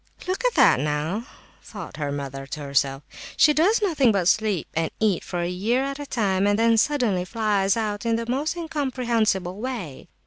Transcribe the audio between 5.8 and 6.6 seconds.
at a time, and